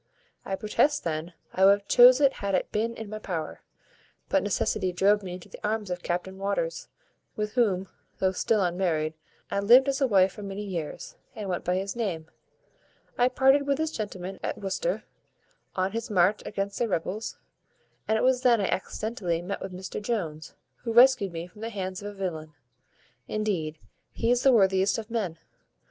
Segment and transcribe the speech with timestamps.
[0.43, 3.61] I protest, then, I would have chose it had it been in my power;
[4.29, 6.87] but necessity drove me into the arms of Captain Waters,
[7.35, 9.13] with whom, though still unmarried,
[9.51, 12.25] I lived as a wife for many years, and went by his name.
[13.15, 15.03] I parted with this gentleman at Worcester,
[15.75, 17.37] on his march against the rebels,
[18.07, 21.69] and it was then I accidentally met with Mr Jones, who rescued me from the
[21.69, 22.55] hands of a villain.
[23.27, 23.77] Indeed,
[24.11, 25.37] he is the worthiest of men.